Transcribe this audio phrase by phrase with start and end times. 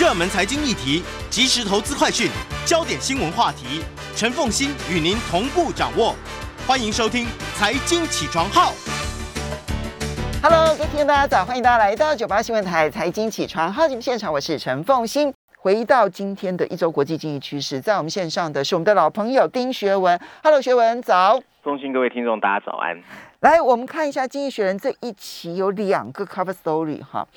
[0.00, 2.26] 热门财经议题、即时投资快讯、
[2.64, 3.84] 焦点新闻话题，
[4.16, 6.16] 陈凤欣与您同步掌握。
[6.66, 8.72] 欢迎收听《财经起床号》。
[10.42, 15.34] Hello，各位听众大家早，欢迎大家来到九八新闻台财经起床号节目现场，我是陈凤欣。
[15.58, 20.18] 回到今天的一周国际经济趋势，在我们线上的是我们的老朋友丁学文。
[20.42, 21.38] Hello，学文早。
[21.62, 22.98] 中心各位听众，大家早安。
[23.40, 27.28] 来，我们看一下《经济学人》这一期有两个 cover story 哈，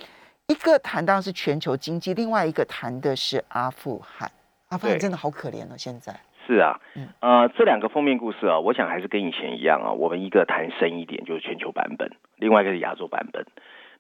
[0.48, 4.30] 一个谈当然是全球经济，另外一个谈的是阿富汗。
[4.70, 6.14] 阿富汗真的好可怜哦，现在。
[6.46, 13.46] 是啊嗯，呃，这两个封面故事啊，我想还是跟以前一样啊，我们一个谈深一点，就是全球版本，另外一个是亚洲版本。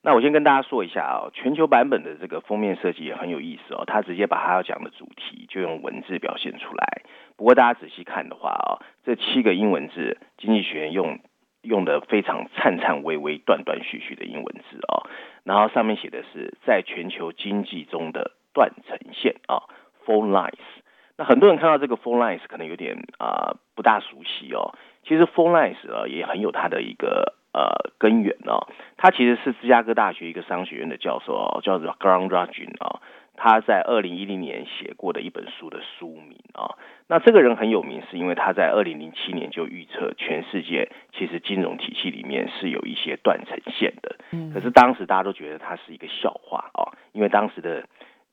[0.01, 7.03] 那我先跟大家说一下啊，全球版本的这个封面设计也很有意思哦，它直接把它要讲的主题就用文字表现出来。
[7.37, 11.19] 不过大家仔细看的话啊，这七个英文字，经济学人用
[11.63, 15.09] 用的非常颤颤巍巍、断断续续的英文字哦，
[15.43, 19.63] 然后上面写的是在全球经济中的断层线啊
[20.05, 20.59] （fault lines）。
[21.17, 24.75] 那很多人看到这个 fault lines 可能有点啊、不大熟悉哦。
[25.03, 28.67] 其实 fault lines 啊也很有它的一个呃根源哦。
[28.97, 33.01] 他其实是芝加哥大学一个商学院的教授哦，叫做 Grant Ragin 哦。
[33.43, 44.15] 他在二零一零年写过的一本书的书名啊、那这个人很有名，是因为他在二零零七年就预测全世界其实金融体系里面是有一些断层线的。
[44.31, 44.53] 嗯。
[44.53, 47.85] 可是当时大家都觉得他是一个笑话哦，因为当时的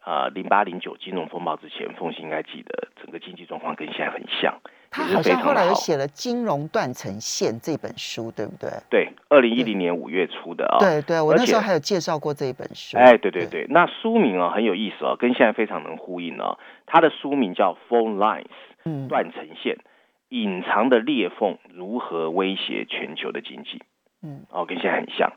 [0.04, 8.68] 呃零八零九金融风暴之前，凤信应该记得整个经济状况跟现在很像，他好像后来有写了《金融断层线》这本书，对不对？
[8.90, 12.98] 对，二零一零年五月出的啊、对对，我那时候且还有介绍过这一本书。
[12.98, 16.58] 哎，对对对，那书名啊很有意思哦，跟现在非常能呼应哦。
[16.86, 18.42] 它的书名叫《Phone Lines》
[18.84, 19.78] 嗯，断层线，
[20.28, 23.82] 隐藏的裂缝如何威胁全球的经济？
[24.22, 25.32] 嗯，哦，跟现在很像。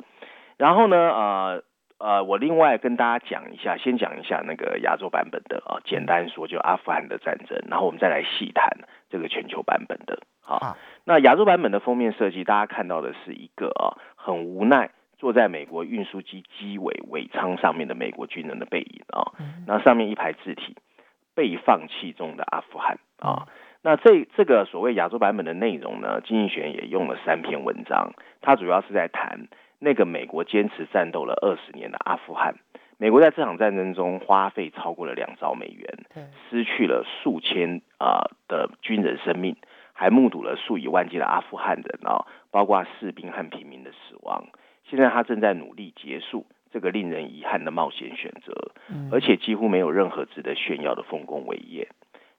[0.58, 1.64] 然后呢，呃
[2.04, 8.68] 呃，我另外跟大家讲一下，先讲一下那个亚洲版本的啊、简单说就阿富汗的战争，然后我们再来细谈
[9.10, 10.22] 这个全球版本的。
[10.42, 20.76] 好，好那亚洲版本的封面设计，大家看到的是一个啊很无奈坐在美国运输机机尾尾舱上面的美国军人的背影啊，嗯然后上面一排字体
[21.34, 23.48] “被放弃中的阿富汗”啊。
[23.84, 29.48] 那这这个所谓亚洲版本的内容呢，经济学也用了三篇文章，他主要是在谈
[29.80, 32.56] 那个美国坚持战斗了二十年的阿富汗。
[32.98, 39.58] 美国在这场战争中花费超过了两兆美元，对，失去了数千啊、的军人生命，
[39.92, 44.46] 还目睹了数以万计的阿富汗人啊、包括士兵和平民的死亡。
[44.86, 51.90] 现在他正在努力结束这个令人遗憾的冒险选择，嗯而且几乎没有任何值得炫耀的丰功伟业。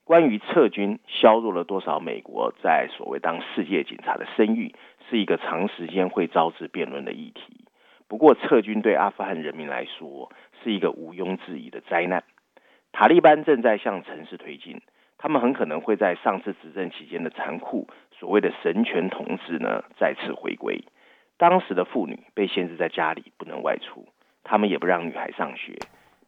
[0.05, 4.75] 关于撤军削弱了多少美国在所谓当世界警察的声誉，
[5.09, 7.65] 是一个长时间会招致辩论的议题。
[8.07, 10.31] 不过，撤军对阿富汗人民来说
[10.63, 12.23] 是一个毋庸置疑的灾难。
[12.93, 14.83] 塔利班正在向城市推进，
[15.17, 20.85] 他们很可能会在上次执政期间的残酷所谓的神权统治呢再次回归。
[21.39, 24.07] 当时的妇女被限制在家里不能外出，
[24.45, 25.79] 他们也不让女孩上学，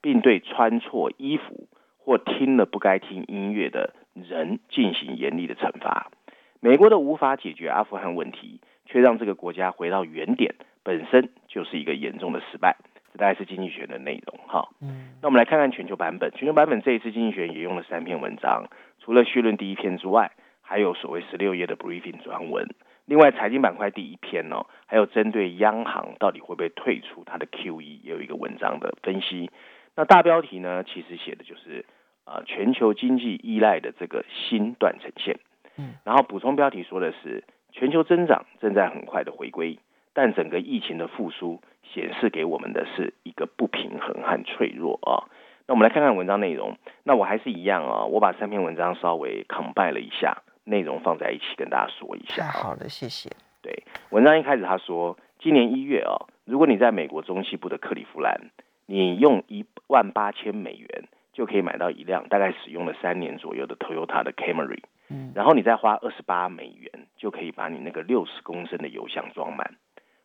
[0.01, 1.69] 并对穿错衣服
[2.07, 6.13] 或听了不该听音乐的人进行严厉的惩罚。
[6.61, 12.77] 美国的无法解决阿富汗问题，却让这个国家回到原点，本身就是一个严重的失败。
[13.13, 14.69] 这大概是经济学的内容哈。
[14.81, 16.31] 嗯那我们来看看全球版本。
[16.31, 18.69] 全球版本这一次经济学也用了三篇文章，
[19.01, 20.31] 除了序论第一篇之外，
[20.63, 22.69] 还有所谓十六页的 briefing 专文。
[23.05, 29.51] 另外，财经板块第一篇呢、还有针对央行到底会不会退出它的 QE 也有一个文章的分析。
[29.97, 31.85] 那大标题呢，其实写的就是
[32.25, 35.39] 啊、呃全球经济依赖的这个新断层线。
[35.79, 37.43] 嗯，然后补充标题说的是
[37.73, 39.79] 全球增长正在很快的回归，
[40.13, 45.29] 但整个疫情的复苏显示给我们的是一个不平衡和脆弱啊。
[45.67, 46.77] 那我们来看看文章内容。
[47.03, 52.53] 那我还是一样啊，我把三篇文章稍微 combine 了一下，内容放在一起跟大家说一太下啊。
[52.53, 53.29] 好的，谢谢。
[53.63, 56.15] 对，文章一开始他说，今年一月啊，
[56.45, 58.51] 如果你在美国中西部的克利夫兰，
[58.87, 69.75] 你用一万八千美元就可以买到一辆大概使用了三年左右的 Toyota 的 Camry，嗯然后你再花二十八美元就可以把你那个六十公升的油箱装满。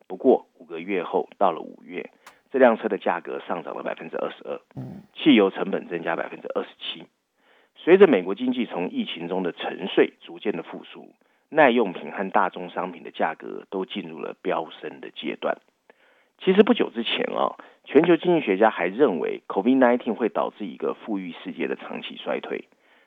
[0.06, 2.10] 不过五个月后，到了五月，
[2.50, 7.06] 这辆车的价格上涨了百分之二十二，嗯汽油成本增加百分之二十七。
[7.74, 11.14] 随着美国经济从疫情中的沉睡逐渐的复苏，
[11.48, 15.58] 耐用品和大宗商品的价格都进入了飙升的阶段。
[16.44, 17.54] 其实不久之前啊，
[17.84, 22.64] 全球经济学家还认为 COVID-19 会导致一个富裕世界的长期衰退。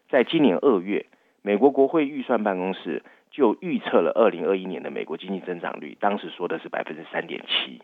[0.07, 1.07] 在今年二月，
[1.41, 7.81] 美国国会预算办公室就预测了二零二一年的美国经济增长率，当时说的是百分之三点七，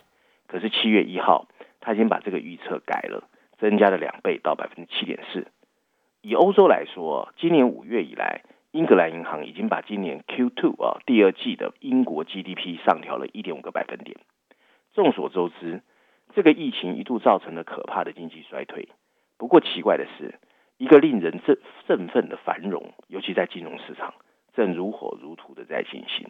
[0.48, 1.48] 可是七月一号，
[1.82, 3.28] 他已经把这个预测改了，
[3.58, 5.48] 增加了两倍到百分之七点四。
[6.22, 14.16] 以欧洲来说，今年五月以来，英格兰银行已经把今年 Q2 啊第二季的英国 GDP 上调了一点五个百分点。
[14.94, 15.82] 众所周知，
[16.34, 18.90] 这个疫情一度造成了可怕的经济衰退。
[19.38, 20.36] 不过奇怪的是，
[20.78, 21.58] 一个令人振
[21.88, 24.14] 振奋的繁荣，尤其在金融市场，
[24.54, 26.30] 正如火如荼的在进行。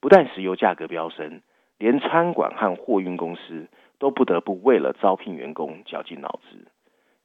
[0.00, 1.42] 不但石油价格飙升，
[1.78, 6.68] 连餐馆和货运公司都不得不为了招聘员工绞尽脑汁。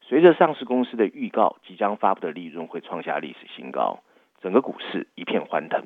[0.01, 4.03] 随着上市公司的预告，即将发布的利润会创下历史新高，
[4.41, 5.85] 整个股市一片欢腾。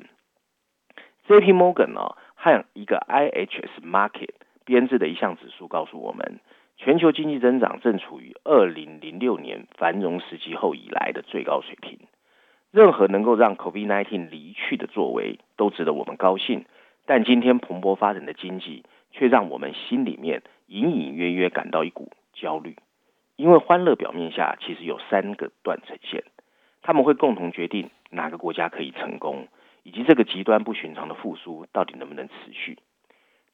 [1.26, 1.52] J.P.
[1.52, 4.34] Morgan 呢和一个 IHS Market
[4.64, 6.40] 编制的一项指数告诉我们，
[6.76, 11.98] 全球经济增长正处于二零零六年繁荣时期后以来的最高水平。
[12.70, 16.64] 任何能够让 COVID-19 离去的作为，都值得我们高兴。
[17.04, 22.76] 但今天蓬勃发展的经济，却让我们心里面隐隐约约感到一股焦虑。
[23.34, 26.22] 因为欢乐表面下其实有三个断层线，
[26.82, 29.48] 他们会共同决定哪个国家可以成功，
[29.82, 32.78] 以及这个极端不寻常的复苏到底能不能持续。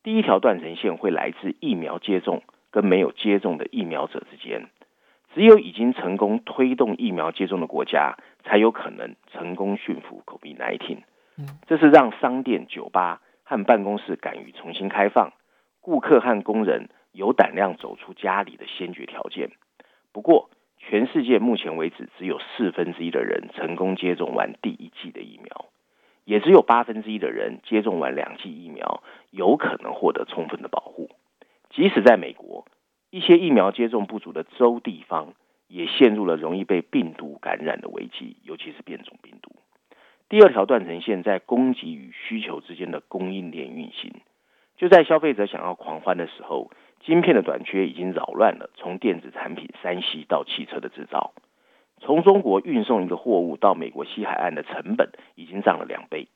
[0.07, 4.69] 第一条断层线会来自疫苗接种跟没有接种的疫苗者之间，
[5.35, 10.99] 只有已经成功推动疫苗接种的国家，才有可能成功驯服 COVID-19。
[11.67, 13.21] 这是让商店、酒吧。
[13.43, 15.33] 和办公室敢于重新开放，
[15.81, 19.51] 顾客和工人有胆量走出家里的先决条件。
[20.13, 25.67] 不过，全世界目前为止只有四分之一的人成功接种完第一剂的疫苗，
[26.27, 31.09] 也只有八分之一的人接种完两剂疫苗有可能获得充分的保护。
[31.71, 32.67] 即使在美国，
[33.11, 35.35] 一些疫苗接种不足的州地方
[35.69, 39.53] 也陷入了容易被病毒感染的危机，尤其是变种病毒。
[40.29, 44.13] 第二条断层线在供给与需求之间的供应链运行，
[44.77, 46.73] 就在消费者想要狂欢的时候，
[47.05, 51.33] 晶片的短缺已经扰乱了从电子产品、三 C 到汽车的制造。
[51.99, 56.29] 从中国运送一个货物到美国西海岸的成本已经涨了两倍。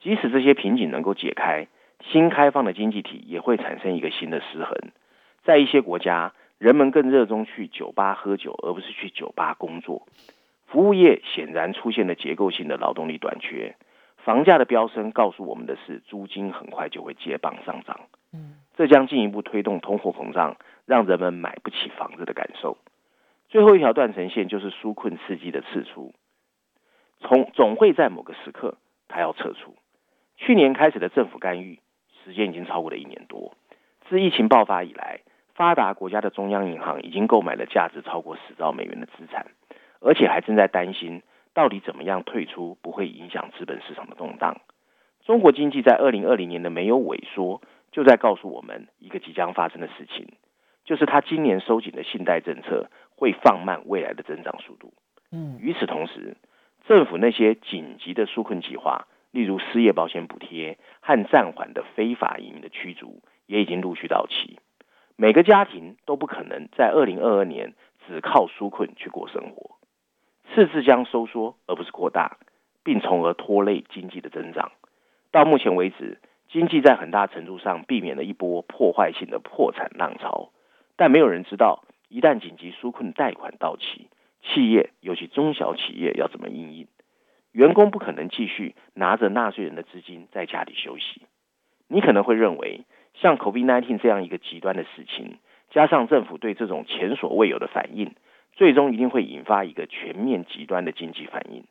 [0.00, 1.66] 即使这些瓶颈能够解开，
[2.04, 4.76] 新开放的经济体也会产生一个新的失衡。
[5.42, 10.06] 在一些国家，人们更热衷去酒吧喝酒，而不是去酒吧工作。
[10.66, 13.74] 服务业显然出现了结构性的劳动力短缺，
[14.18, 17.98] 房价的飙升告诉我们的是，租金很快就会接棒上涨。
[18.32, 22.76] 嗯，这将进一步推动通货膨胀，让人们买不起房子的感受。
[23.48, 26.12] 最后一条断层线就是纾困刺激的刺出，
[27.20, 28.76] 从总会在某个时刻，
[29.08, 29.74] 它要撤出。
[30.36, 31.80] 去年开始的政府干预，
[32.22, 33.54] 时间已经超过了一年多。
[34.08, 35.20] 自疫情爆发以来，
[35.54, 39.46] 发达国家的中央银行已经购买了价值超过十兆美元的资产。
[40.00, 41.22] 而且还正在担心，
[41.54, 44.60] 到底怎么样退出不会影响资本市场的动荡。
[45.24, 47.60] 中国经济在二零二零年的没有萎缩，
[47.90, 50.28] 就在告诉我们一个即将发生的事情，
[50.84, 54.92] 就是它今年收紧的信贷政策会放慢未来的增长速度。
[55.32, 56.36] 嗯，与此同时，
[56.86, 64.60] 政府那些紧急的纾困计划，例如失业保险补贴和暂缓的非法移民的驱逐，也已经陆续到期。
[65.16, 67.74] 每个家庭都不可能在二零二二年
[68.06, 69.76] 只靠纾困去过生活。
[70.54, 72.38] 赤字将收缩，而不是扩大，
[72.84, 74.70] 并从而拖累经济的增长。
[75.32, 80.50] 到目前为止，经济在很大程度上避免了一波破坏性的破产浪潮。
[80.96, 84.08] 但没有人知道，一旦紧急纾困贷款到期，
[84.42, 86.86] 企业尤其中小企业要怎么应应？
[87.52, 91.22] 员工不可能继续拿着纳税人的资金在家里休息。
[91.88, 92.84] 你可能会认为，
[93.14, 95.38] 像 COVID-19 这样一个极端的事情，
[95.70, 98.14] 加上政府对这种前所未有的反应。
[98.52, 101.64] 最终一定会引发一个全面极端的经济反应。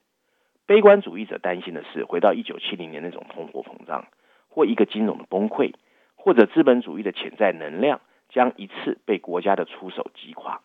[0.65, 4.08] 悲观主义者担心的是，回到一九七零年那种通货膨胀，
[4.48, 5.74] 或一个金融的崩溃，
[6.15, 8.00] 或者资本主义的潜在能量
[8.38, 10.62] 将一次被国家的出手击垮。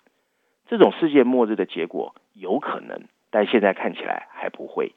[0.67, 4.93] 这种世界末日的结果有可能，但现在看起来还不会。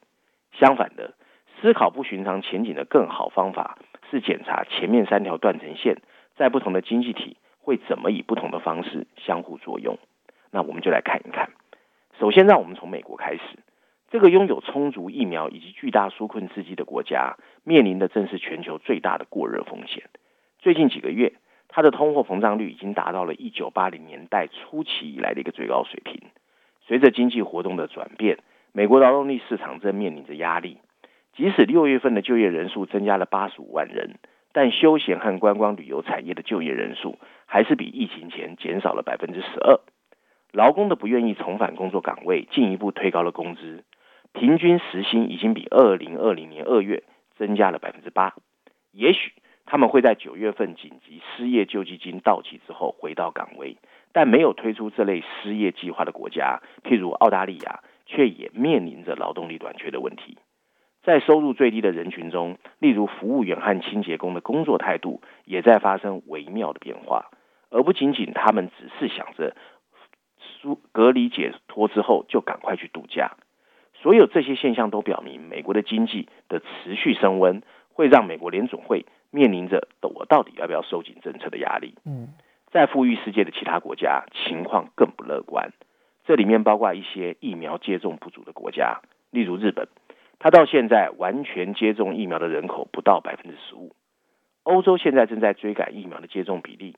[0.52, 1.14] 相反的，
[1.62, 3.78] 思考不寻常前景的更好方法
[4.12, 6.02] 是检查前面三条断层线
[6.36, 9.98] 在不同的经济体会怎么以不同的方式相互作用。
[10.52, 11.52] 那我们就来看一看。
[12.20, 13.42] 首先，让我们从美国开始。
[14.10, 20.10] 这个拥有充足疫苗以及巨大纾困刺激的国家，面临的正是全球最大的过热风险。
[20.60, 21.34] 最近几个月，
[21.76, 26.22] 它的通货膨胀率已经达到了一九八零年代初期以来的一个最高水平。
[26.88, 28.38] 随着经济活动的转变，
[28.72, 30.78] 美国劳动力市场正面临着压力。
[31.36, 34.16] 即使六月份的就业人数增加了八十五万人，
[34.54, 39.82] 但休闲和观光旅游产业的就业人数还是比疫情前减少了百分之十二。
[40.54, 43.84] 劳工的不愿意重返工作岗位，进一步推高了工资。
[44.32, 47.04] 平均时薪已经比二零二零年二月
[47.36, 48.34] 增加了百分之八。
[48.94, 49.34] 也许
[49.66, 53.78] 他们会在九月份紧急失业救济金到期之后回到岗位，
[54.14, 60.38] 但没有推出这类失业计划的国家，譬如澳大利亚，却也面临着劳动力短缺的问题。
[61.04, 67.30] 在收入最低的人群中，例如服务员和清洁工的工作态度也在发生微妙的变化，
[67.70, 69.56] 而不仅仅他们只是想着
[70.38, 73.34] 疏隔离解脱之后就赶快去度假。
[73.94, 77.62] 所有这些现象都表明，美国的经济的持续升温
[77.94, 81.96] 会让美国联总会面临着我到底要不要收紧政策的压力。
[82.06, 82.30] 嗯，
[82.72, 85.72] 在富裕世界的其他国家，情况更不乐观。
[86.26, 89.02] 这里面包括一些疫苗接种不足的国家，
[89.32, 89.88] 例如日本。
[90.38, 93.96] 它到现在完全接种疫苗的人口不到百分之十五。
[94.64, 96.98] 欧洲现在正在追赶疫苗的接种比例，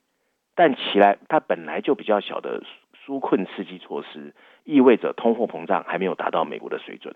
[0.56, 2.64] 但起来它本来就比较小的
[3.06, 7.16] 纾困刺激措施，意味着通货膨胀还没有达到美国的水准。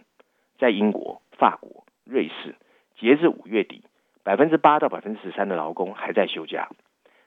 [0.60, 2.56] 在英国、法国、瑞士，
[2.98, 3.84] 截至五月底，
[4.24, 6.70] 百分之八到百分之十三的劳工还在休假。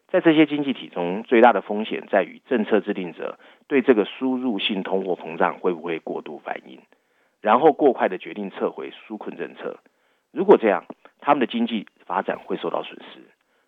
[0.09, 6.81] 在这些经济体中，最大的风险在于政策制定者对这个输入性通货膨胀会不会过度反应。
[7.41, 9.79] 然后过快的决定撤回纾困政策，
[10.31, 10.85] 如果这样，
[11.21, 13.21] 他们的经济发展会受到损失，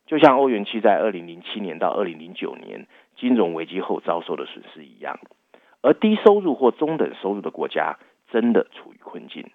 [0.06, 5.18] 就像欧元区在二零零七年到二零零九年金融危机后遭受的损失一样。
[5.83, 7.99] 而低收入或中等收入的国家
[8.30, 9.50] 真的处于困境，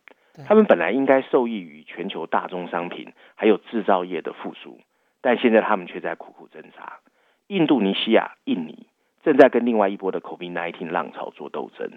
[0.48, 4.80] 他们本来应该受益于全球大宗商品还有制造业的复苏，
[5.22, 7.00] 但现在他们却在苦苦挣扎。
[7.48, 8.88] 印度尼西亚、印尼
[9.24, 11.92] 正在跟另外一波的 COVID-19 浪潮做斗争。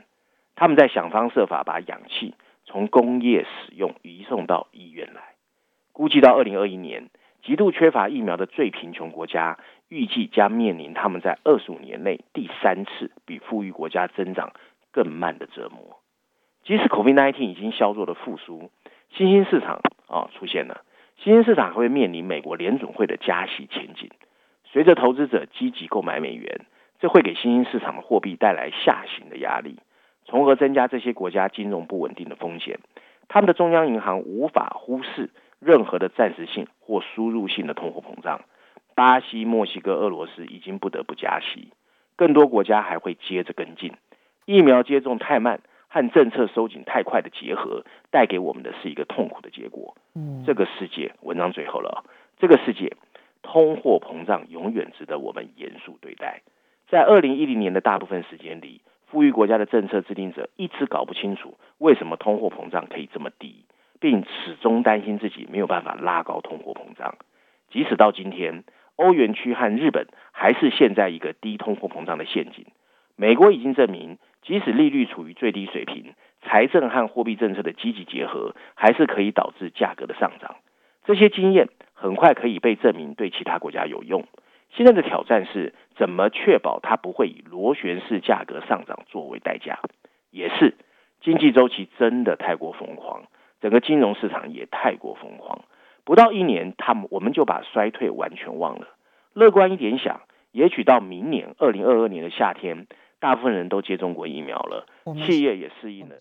[0.56, 5.22] 他们在想方设法把氧气从工业使用移送到医院来。
[5.92, 7.10] 估计到二零二一年，
[7.42, 14.52] 极度缺乏疫苗的最贫穷国家预计将面临他们在二十五年内第三次比富裕国家增长
[14.90, 16.00] 更慢的折磨。
[16.64, 18.70] 即使 COVID-19 已经削弱了复苏，
[19.10, 20.82] 新兴市场啊出现了，
[21.18, 24.10] 新兴市场还会面临美国联准会的加息前景。
[24.64, 26.62] 随着投资者积极购买美元，
[26.98, 29.78] 这会给新兴市场的货币带来下行的压力。
[30.26, 32.80] 从而增加这些国家金融不稳定的风险。
[33.28, 35.30] 他们的中央银行无法忽视
[35.60, 38.40] 任何的暂时性或输入性的通货膨胀。
[38.94, 41.68] 巴西、墨西哥、俄罗斯已经不得不加息，
[42.16, 43.92] 更多国家还会接着跟进。
[44.46, 45.60] 疫苗接种太慢
[45.94, 49.94] 和政策收紧太快的结合，带给我们的是一个痛苦的结果。
[50.16, 52.04] 嗯，这个世界，文章最后了。
[52.36, 52.96] 这个世界，
[53.42, 56.42] 通货膨胀永远值得我们严肃对待。
[56.88, 58.80] 在二零一零年的大部分时间里。
[59.06, 63.64] 富裕国家的政策制定者一直搞不清楚为什么通货膨胀可以这么低，
[64.00, 67.14] 并始终担心自己没有办法拉高通货膨胀。
[67.70, 68.64] 即使到今天，
[68.96, 72.66] 欧元区和日本还是陷在一个低通货膨胀的陷阱。
[73.14, 80.56] 美国已经证明，即使利率处于最低水平，财政和货币政策的积极结合还是可以导致价格的上涨。
[81.04, 84.24] 这些经验很快可以被证明对其他国家有用。
[84.70, 89.78] 现在的挑战是怎么确保它不会以螺旋式价格上涨作为代价？
[90.30, 90.74] 也是
[91.20, 93.22] 经济周期真的太过疯狂，
[93.60, 95.60] 整个金融市场也太过疯狂。
[96.04, 98.88] 不到一年，他们我们就把衰退完全忘了。
[99.32, 100.20] 乐观一点想，
[100.52, 102.86] 也许到明年二零二二年的夏天，
[103.24, 104.84] 大部分人都接种过疫苗了，
[105.24, 106.14] 企业也适应了。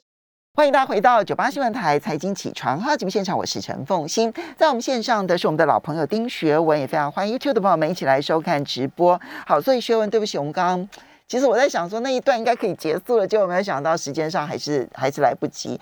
[0.53, 9.19] 欢迎大家回到九八新闻台财经起床哈节目现场，我是陈凤欣，在我们线上的是我们的老朋友丁学文，也非常欢迎 YouTube 的朋友们一起来收看直播。
[9.45, 10.89] 好，所以学文，对不起，我们刚刚
[11.27, 15.77] 其实我在想说那一段应该可以结束了，结果没有想到时间上还是还是来不及，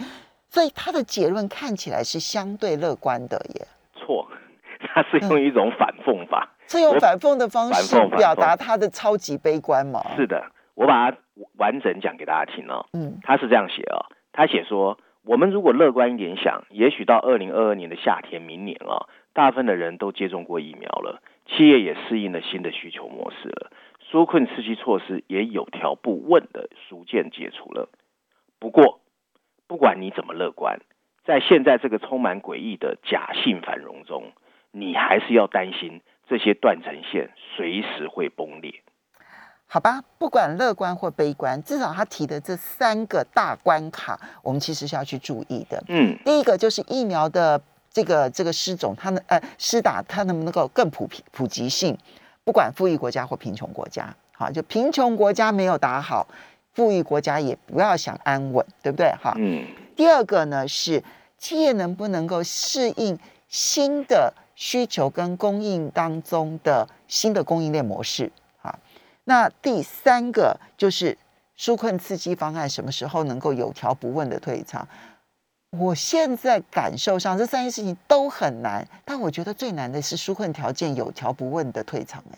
[0.50, 3.68] 所以他的结论看起来是相对乐观的耶。
[3.94, 4.26] 错，
[4.92, 10.02] 他是用一种反讽法，是用反讽的方式表达他的超级悲观吗？
[10.16, 10.44] 是的，
[10.76, 11.18] 我把它
[11.58, 12.86] 完整讲给大家听哦。
[12.94, 14.06] 嗯，他是这样写哦。
[14.32, 23.72] 他写说，我们如果乐观一点想，也许到二零二二年的夏天，明年啊，大部分的人都接种过疫苗了，企业也适应了新的需求模式了，
[24.10, 27.90] 纾困刺激措施也有条不紊的逐渐解除了。
[28.60, 29.02] 不过，
[29.68, 30.80] 不管你怎么乐观，
[31.24, 34.32] 在现在这个充满诡异的假性繁荣中，
[34.72, 38.82] 你还是要担心这些断层线随时会崩裂。
[39.74, 45.82] 好吧，不管乐观或悲观，至少他提的这三个大关卡，我们其实是要去注意的。
[45.88, 51.98] 嗯，第一个就是疫苗的这个这个施种，它能呃施打，它能不能够更普普普及性？
[52.44, 56.28] 不管富裕国家或贫穷国家，好，就贫穷国家没有打好，
[56.74, 59.10] 富裕国家也不要想安稳，对不对？
[59.24, 59.66] 哈，嗯。
[59.96, 61.02] 第二个呢是
[61.38, 68.30] 企业能不能够适应新的需求跟供应当中的新的供应链模式？
[69.26, 71.18] 那第三个就是
[71.58, 74.88] 纾困刺激方案什么时候能够有条不紊的退场？
[75.80, 82.22] 我现在感受上这三件事情都很难，但我觉得最难的是纾困条件有条不紊的退场。
[82.34, 82.38] 哎，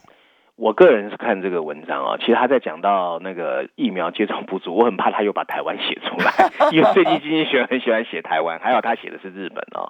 [0.56, 9.90] 我个人是看这个文章啊，其实他在讲到那个疫苗接种不足，我很怕他又把台湾写出来，因为最近经济学很喜欢写台湾，还有他写的是日本哦。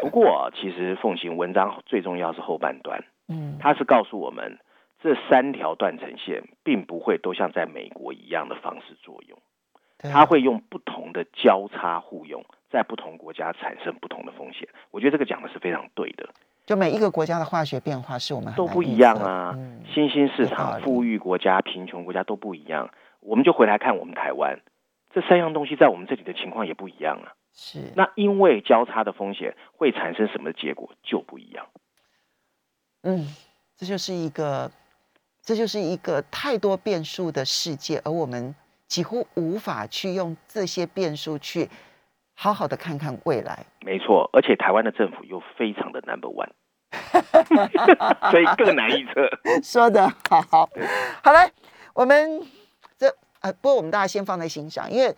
[0.00, 4.58] 不过其实奉行文章最重要是后半段，嗯，他是告诉我们
[5.02, 9.38] 这三条断层线并不会都像在美国一样的方式作用，
[9.98, 14.68] 它会用不同的交叉互用，在不同国家产生不同的风险。
[14.90, 16.28] 我觉得这个讲的是非常对的。
[16.64, 19.58] 就每一个国家的化学变化是我们都不一样啊，
[19.92, 22.88] 新兴市场、富裕国家、贫穷国家都不一样。
[23.18, 24.60] 我们就回来看我们台湾，
[25.12, 27.34] 这三样东西在我们这里的情况也不一样啊。
[27.52, 31.66] 是，那因为交叉的风险会产生什么结果就不一样。
[33.02, 33.26] 嗯，
[33.76, 34.70] 这就是一个，
[35.42, 38.54] 这就是一个太多变数的世界，而我们
[38.86, 41.68] 几乎无法去用这些变数去。
[42.34, 46.48] 好好的看看未来，没错，而且台湾的政府又非常的 number one，
[48.32, 49.28] 所以更难预测。
[49.62, 50.42] 说的好，
[51.22, 51.52] 好来，
[51.92, 52.42] 我们
[52.98, 55.14] 这呃，不过我们大家先放在心上，因为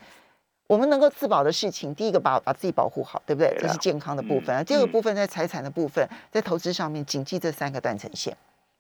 [0.66, 3.56] 我们能够自保的事情，第一个把把自己保护好，对不对？
[3.58, 4.62] 这是健康的部分。
[4.64, 8.36] 第二个部分在财产的部分，在投资上面，谨记这三个断层线，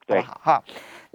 [0.06, 0.62] 对，好哈。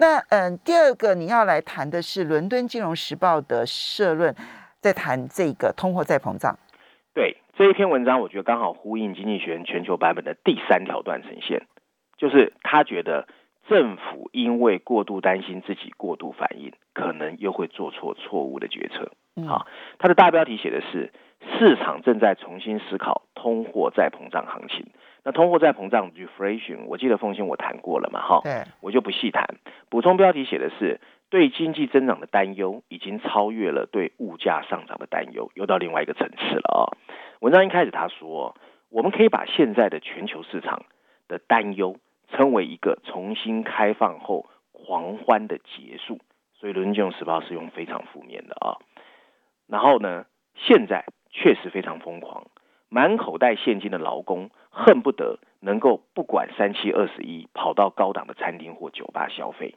[0.00, 4.34] 那嗯，第二个你要来谈的是《伦敦金融时报》的社论，
[4.80, 6.58] 在谈这个通货再膨胀。
[7.12, 11.66] 对这一篇文章，我觉得刚好呼应《经济学人》全球版本的第三条段呈现，
[12.16, 13.28] 就是他觉得
[13.68, 19.12] 政府因为过度担心自己过度反应，可能又会做错错误的决策。
[19.46, 19.66] 好，
[19.98, 21.12] 他的大标题写的是
[21.58, 24.86] 市场正在重新思考通货再膨胀行情。
[25.24, 28.20] 那通货再膨胀 （reflation），我记得奉新我谈过了嘛？
[28.20, 29.56] 哈，对，我就不细谈。
[29.88, 31.00] 补充标题写的是。
[31.30, 36.82] 对经济增长的担忧已经超越了对物价上涨的担忧，又到另外一个层次了啊！
[37.38, 38.56] 文章一开始他说，
[38.88, 40.86] 我们可以把现在的全球市场
[41.28, 41.94] 的担忧
[42.32, 46.18] 称为一个重新开放后狂欢的结束，
[46.52, 48.74] 所以《伦敦金融时报》是用非常负面的啊。
[49.68, 52.48] 然后呢，现在确实非常疯狂，
[52.90, 59.76] 满口袋现金的劳工恨不得能够不管三七二十一，跑到高档的餐厅或酒吧消费。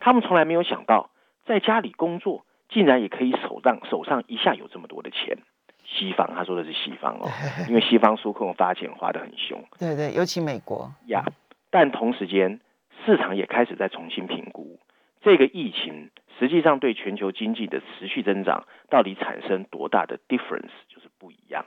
[0.00, 1.10] 他们从来没有想到，
[1.44, 5.36] 在家里工作竟然也可以手上手上一下有这么多的钱。
[5.84, 7.28] 西方，他说的是西方哦，
[7.68, 9.62] 因为西方纾困发钱花的很凶。
[9.78, 11.24] 对对，尤其美国呀。
[11.68, 12.60] 但同时间，
[13.04, 14.78] 市场也开始在重新评估
[15.20, 21.64] 这个疫情实际上对全球经济的持续增长到底产生多大的 difference，就是不一样。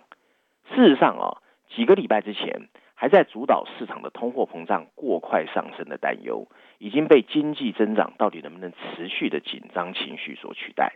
[0.74, 1.42] 事实上啊，
[1.76, 2.70] 几个礼拜之前。
[2.98, 6.48] 还在主导市场的通货膨胀过快上升的担忧，
[6.78, 10.94] 已经被经济增长到底能不能持续的紧张情绪所取代。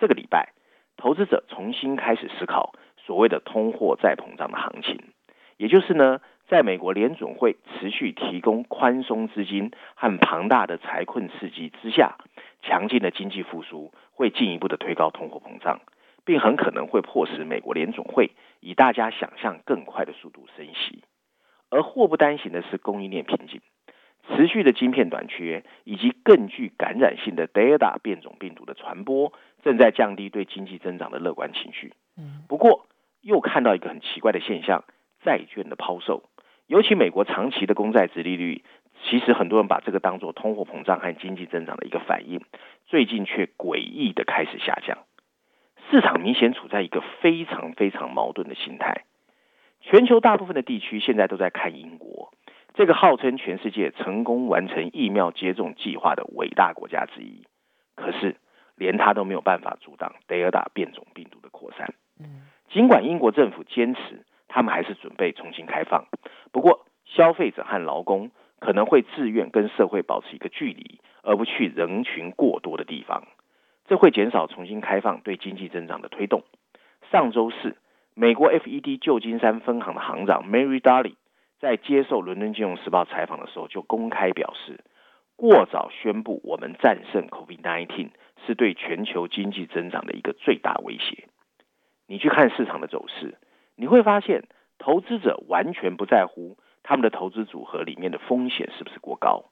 [0.00, 0.52] 这个礼拜，
[0.96, 2.72] 投资者重新开始思考
[3.06, 4.98] 所谓的通货再膨胀的行情，
[5.58, 12.16] 也就是呢，在美国联准会持续提供宽松资金和庞大的财困刺激之下，
[12.62, 15.78] 强劲的经济复苏会进一步的推高通货膨胀，
[16.24, 21.02] 并很可能会迫使美国联总会以大家想象更快的速度升息。
[21.70, 23.60] 而祸不单行的是供应链瓶颈，
[24.28, 29.32] 持续的晶片短缺以及更具感染性的 Delta 变种病毒的传播，
[29.62, 31.94] 正在降低对经济增长的乐观情绪。
[32.46, 32.86] 不过
[33.22, 34.84] 又看到一个很奇怪的现象：
[35.24, 36.24] 债券的抛售，
[36.66, 38.62] 尤其美国长期的公债殖利率，
[39.04, 42.42] 其实很多人把这个当做通货膨胀和经济增长的一个反应，
[42.84, 44.98] 最近却诡异的开始下降。
[45.92, 49.04] 市场明显处在一个非常非常矛盾的心态。
[49.82, 52.32] 全球大部分的地区现在都在看英国，
[52.72, 57.44] 这个号称全世界成功完成疫苗接种计划的伟大国家之一。
[57.94, 58.36] 可是，
[58.74, 61.92] 连他都没有办法阻挡德尔塔变种病毒的扩散。
[62.70, 66.06] 尽管英国政府坚持，他们还是准备重新开放。
[66.52, 73.24] 不过，消费者和劳工可能会自愿跟社会保持一个距离，而不去人群过多的地方。
[73.92, 76.44] 这会减少重新开放对经济增长的推动。
[77.10, 77.76] 上周四。
[78.14, 81.16] 美国 FED 旧金山分行的行长 Mary Daly
[81.60, 84.80] 在接受《伦敦金融时报》采访的时候，就公开表示，
[85.36, 88.08] 过早宣布我们战胜 COVID-19
[88.46, 91.28] 是对全球经济增长的一个最大威胁。
[92.06, 93.36] 你去看市场的走势，
[93.76, 94.44] 你会发现，
[94.78, 99.50] 投资者完全不在乎他们的投资组合里面的风险是不是过高。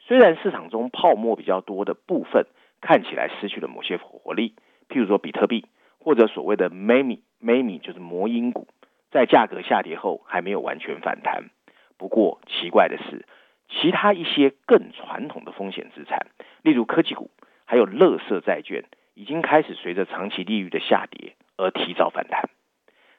[0.00, 2.46] 虽然市场中泡沫比较多的部分
[2.80, 4.54] 看起来失去了某些活力，
[4.88, 5.66] 譬如说比特币。
[5.98, 8.68] 或者所谓的 meme meme 就是魔音股，
[9.10, 11.50] 在价格下跌后还没有完全反弹。
[11.98, 13.26] 不过奇怪的是，
[13.68, 16.28] 其他一些更传统的风险资产，
[16.62, 17.32] 例如科技股，
[17.64, 18.84] 还有乐色债券，
[19.14, 22.50] 已经开始随着长期利率的下跌而提早反弹。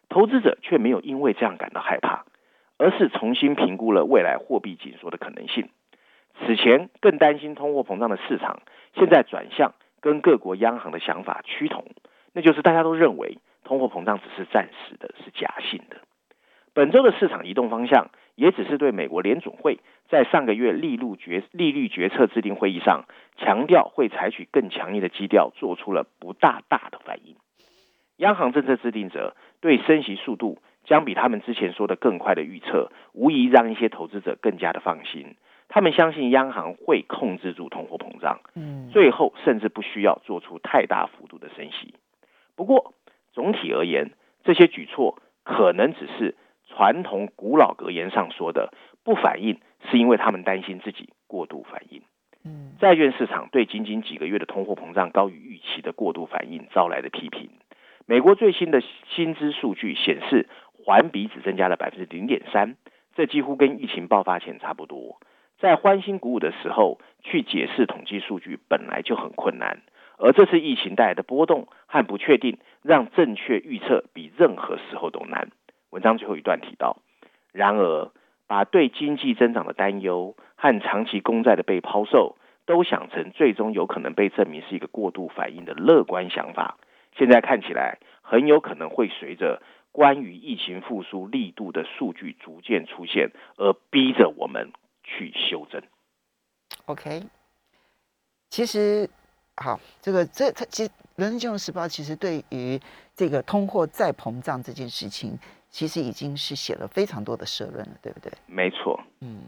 [0.07, 2.23] 投资者却没有因为这样感到害怕，
[2.77, 5.67] 而是重新评估了未来货币紧缩的可能性。
[6.39, 8.61] 此前更担心通货膨胀的市场，
[8.97, 11.85] 现在转向跟各国央行的想法趋同，
[12.33, 15.97] 那就是大家都认为通货膨胀只是暂时的，是假性的。
[16.73, 19.79] 本周的市场移动方向，也只是对美国联总会
[20.09, 23.05] 在上个月利率决利率决策制定会议上
[23.37, 27.35] 强调会采取更强硬的基调，做出了不大大的反应。
[28.17, 35.35] 央行政策制定者对升息速度将比他们之前说的更快的预测，无疑让一些投资者更加的放心。
[35.69, 41.93] 他们相信央行会控制住通货膨胀，嗯，最后甚至不需要做出太大幅度的升息。
[42.55, 42.93] 不过，
[43.33, 44.11] 总体而言，
[44.43, 46.35] 这些举措可能只是
[46.67, 52.01] 传统古老格言上说的不反应，是因为他们担心自己过度反应。
[52.43, 57.49] 嗯，债券市场对仅仅几个月的通货膨胀高于预期的过度反应招来的批评。
[58.05, 60.47] 美国最新的薪资数据显示，
[60.85, 62.77] 环比只增加了百分之零点三，
[63.15, 65.19] 这几乎跟疫情爆发前差不多。
[65.59, 69.81] 在欢欣鼓舞的时候去解释统计数据本来就很困难，
[70.17, 75.49] 而这次疫情带来的波动和不确定，让正确预测比任何时候都难。
[75.89, 76.97] 文章最后一段提到，
[77.51, 78.11] 然而
[78.47, 86.77] 把对经济增长的担忧和长期公债的被抛售，都想成最终有可能被证明是一个过度反应的乐观想法，
[87.17, 94.71] 现在看起来很有可能会随着关于疫情复苏力度的数据逐渐出现，而逼着我们。
[95.07, 95.81] 去修正
[96.85, 97.23] ，OK。
[98.49, 99.09] 其实，
[99.55, 102.79] 好，这个这它其实《伦敦金融时报》其实对于
[103.15, 105.37] 这个通货再膨胀这件事情，
[105.69, 108.31] 其实已经是写了非常多的社论了，对不对？
[108.45, 108.99] 没错。
[109.19, 109.41] 嗯，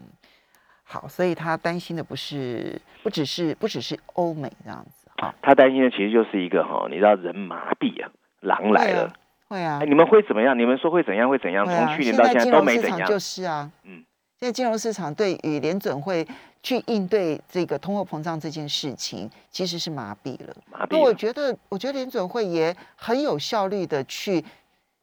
[0.84, 9.12] 好，所以他担心的不是不只是不只是欧美这样子啊，他担心的其实就是一个哈，你知道人麻痹啊，狼来了，
[9.48, 10.58] 会啊，你们会怎么样？
[10.58, 11.30] 你们说会怎样？
[11.30, 11.64] 会怎样？
[11.64, 14.04] 从去年到现在都没怎样，就是啊，嗯。
[14.40, 16.26] 现在金融市场对于联准会
[16.62, 20.56] 去应对这个通货膨胀这件事情，其实是麻痹了。
[20.88, 24.42] 那我觉得，我觉得联准会也很有效率的去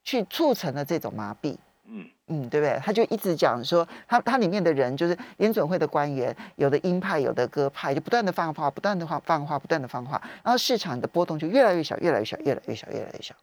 [0.03, 1.55] 去促成了这种麻痹。
[1.85, 2.79] 嗯嗯，对不对？
[2.83, 13.35] 他就一直讲说，他他里面的人就是联准会的官员，有的鹰派，有的鸽派，就不断的放话，不断的放放话，不断的放话，然后市场的波动就越来越小，越来越小，越来越小，越来越小。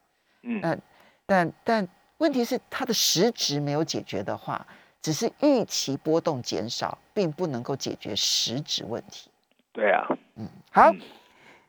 [0.43, 0.81] 嗯，但
[1.25, 4.67] 但但问题是，它的实质没有解决的话。
[5.05, 9.29] 只是预期波动减少，并不能够解决实质问题。
[9.71, 10.91] 对啊，嗯，好，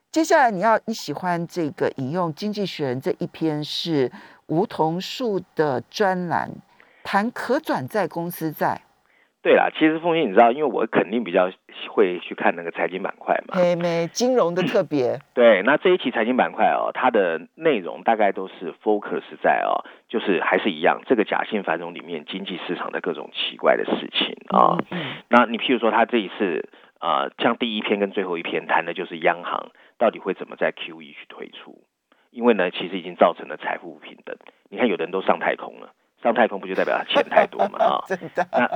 [0.10, 4.10] 接下来你要你喜欢这个引用《经济学人》这一篇是
[4.46, 6.50] 梧桐树的专栏，
[7.04, 8.82] 谈可转债公司债。
[9.46, 11.52] 对啦，其实凤欣，你知道，因为我肯定比较
[11.92, 15.20] 会去看那个财经板块嘛，嘿，没金融的特别。
[15.36, 24.80] 对，那这一期财经板块哦，它的内容大概都是 focus 在哦，就是还是一样，这个假性繁荣里面经济市场的各种奇怪的事情啊。
[25.30, 31.84] 那你譬如说，他这一次啊，像第一篇跟最后一篇谈的就是央行到底会怎么在 QE 去推出，
[32.32, 34.36] 因为呢，其实已经造成了财富不平等。
[34.72, 35.92] 你看，有的人都上太空了。
[36.26, 37.78] 上太空不就代表他钱太多嘛？
[37.86, 38.44] 啊，真的。
[38.52, 38.68] 那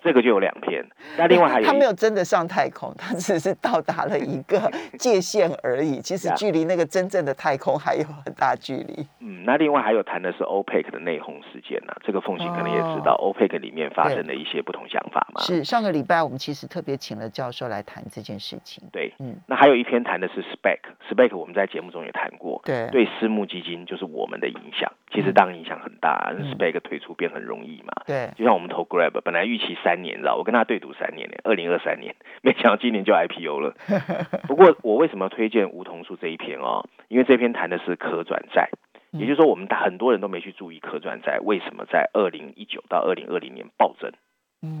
[0.00, 0.86] 这个就有两篇。
[1.16, 6.00] 那另外还有，他没有真的上太空，他只是到达了一个 界限而已。
[6.00, 9.04] 其实距离那个真正的太空还有很大距离。
[9.18, 11.92] 嗯，那另外还有谈的是 OPEC 的内讧事件呢。
[12.04, 15.40] 这个凤行可能也知道，OPEC 里面发生的一些不同想法嘛。
[15.40, 18.84] 是上个礼拜我们其实特别请了教授来谈这件事情。
[18.92, 19.34] 对，嗯。
[19.48, 22.62] 那还有一篇谈的是 SPAC，SPAC 我们在节目中也谈过。
[22.64, 26.32] 对，对私募基金就是我们的影响，其实当然影响很大。
[26.54, 27.92] SPAC 一个退出变很容易嘛？
[28.06, 33.74] 对，就像我们投 Grab，本来预期三年，知道我跟他对赌三年呢，二零二三年， 没想到今年就 IPO 了。
[34.46, 36.84] 不过我为什么推荐梧桐树这一篇哦？
[37.08, 38.68] 因为这篇谈的是可转债，
[39.12, 44.12] 也就是说我们很多人都没去注意可转债为什么在二零一九到二零二零年暴增。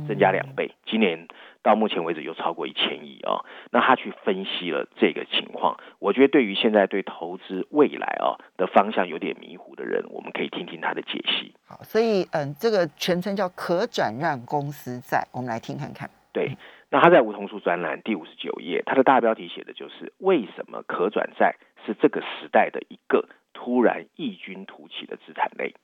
[0.08, 1.28] 增加两倍，今年
[1.62, 3.46] 到目前为止又超过一千亿啊！
[3.70, 11.54] 那他去分析了这个情况，我觉得对于现在对投资未来啊的方向有点迷糊的人，我们可以听听他的解析。
[11.82, 16.08] 所以嗯，这个全称叫可转让公司债，我们来听看看。
[16.32, 16.56] 对，
[16.90, 25.74] 那他在梧桐树专栏第五十九页，他的大标题写的就是为什么可转债是这个时代的一个突然异军突起的资产类。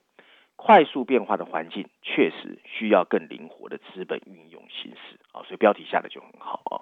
[0.57, 6.75] 快速变化的环境确实需要更灵活的资本运用形式啊，所以标题下的就很好啊。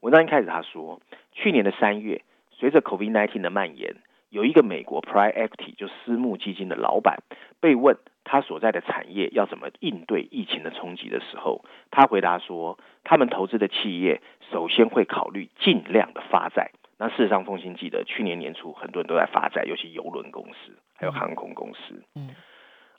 [0.00, 1.00] 文章一开始他说，
[1.32, 3.94] 去年的三月，随着 COVID-19 的蔓延，
[4.30, 7.22] 有一个美国 Private Equity 就私募基金的老板
[7.60, 16.70] 被问他所在的产业要怎么应对疫情的冲击的时候，他回答说，他们投资的企业首先会考虑尽量的发债。
[16.98, 22.30] 那事实上，奉新记得去年年初很多人都在发债，尤其邮轮公司还有航空公司，嗯。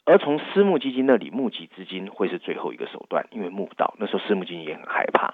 [0.05, 5.31] 而从私募基金那里募集资金会是最后一个手段，因为募不到，那时候私募基金也很害怕。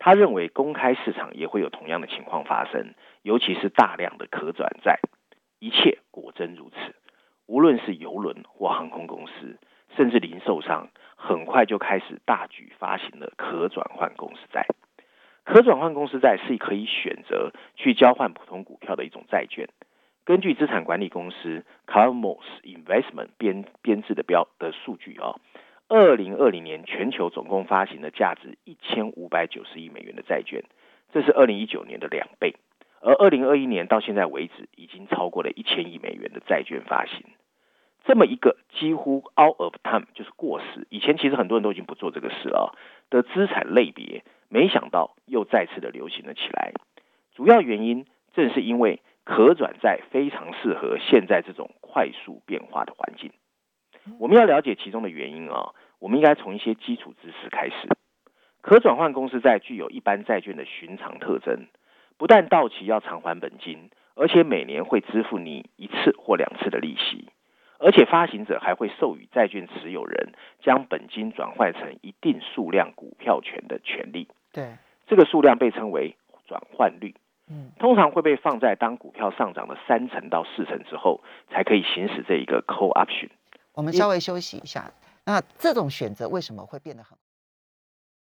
[0.00, 4.98] 他认为公开市场也会有同样的情况发生，尤其是大量的可转债。
[5.60, 6.94] 一切果真如此，
[7.50, 9.58] 无论是邮轮或航空公司，
[9.96, 10.86] 甚至零售商，
[11.16, 14.68] 很快就开始大举发行了可转换公司债。
[15.42, 19.68] 可转换公司债是可以选择去交换普通股票的一种债券。
[20.24, 25.34] 根据资产管理公司 Carmos Investment 编编制的标的数据啊，
[25.88, 30.62] 二零二零年全球总共发行了价值一千五百九十亿美元的债券，
[31.12, 32.54] 这是二零一九年的两倍。
[33.00, 37.24] 而二零二一年到现在为止，已经超过了一千亿美元的债券发行。
[38.04, 42.76] 这么一个几乎 out of time 就是过时，以前其实很多人都已经不做这个事了
[43.10, 46.72] 的资产类别，没想到又再次的流行了起来。
[47.34, 53.30] 主要原因正是因为可转债非常适合现在这种快速变化的环境。
[54.18, 57.88] 我们要了解其中的原因啊，我们应该从一些基础知识开始。
[58.62, 61.66] 可转换公司债具有一般债券的寻常特征，
[62.20, 67.30] 不但到期要偿还本金，而且每年会支付你一次或两次的利息。
[67.78, 74.28] 而且发行者还会授予债券持有人将本金转换成一定数量股票权的权利。
[74.52, 76.14] 对，这个数量被称为
[76.46, 77.14] 转换率。
[77.48, 83.30] 嗯，通常会被放在当股票上涨了三成到四成之后，才可以行使这一个 call option。
[83.72, 84.92] 我们稍微休息一下。
[85.24, 87.16] 那这种选择为什么会变得很？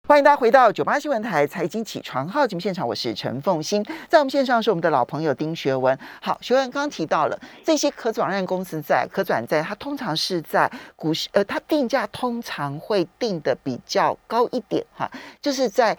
[0.08, 5.96] 欢迎大家回到九八新闻台财经起床号节目现场，我是陈凤欣，在我们线上是我们的老朋友丁学文。
[6.22, 15.06] 好，学文刚提到了这些可转让公司在可转债，它通常是在股市，呃，它定价通常会定的比较高一点哈，
[15.42, 15.94] 就是在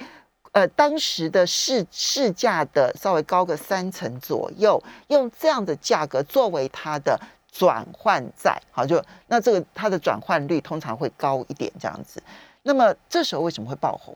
[0.53, 7.15] 呃当时的市市价的稍微高个三成左右，用这样的价格作为它的
[7.51, 12.19] 转换债，好，就那这个它的转换率通常会高一点这样子。
[12.63, 14.15] 那么这时候为什么会爆红？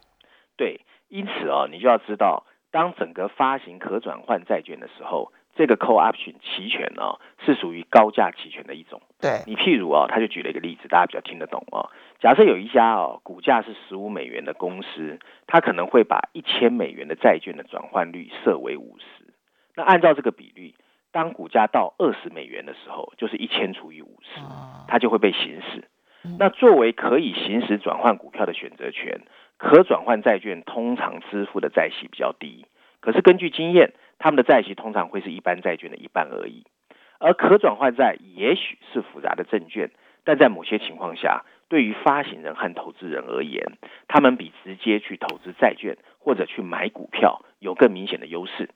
[0.55, 9.01] 对，因此哦，你就要知道，当整个发行可转换债券的时候，这个 call option 期权呢是属于高价期权的一种。
[9.19, 11.89] 对你譬如哦，他就举了一个例子，大家比较听得懂哦。
[12.19, 19.33] 假设有一家哦，股价是十五美元的公司，它可能会把一千美元的债券的转换率设为五十。
[19.75, 20.75] 那按照这个比率，
[21.11, 24.41] 当股价到二十美元的时候，就是一千除以五十，
[24.87, 25.87] 它就会被行使。
[26.39, 29.21] 那作为可以行使转换股票的选择权，
[29.57, 32.65] 可转换债券通常支付的债息比较低。
[33.01, 36.65] 可是根据经验，他们的债息通常会是一般债券的一半而已。
[37.19, 39.91] 而可转换债也许是复杂的证券，
[40.23, 43.73] 但在某些情况下，对于发行人和投资人而言，
[44.07, 48.69] 他们比直接去投资债券或者去买股票有更明显的优势。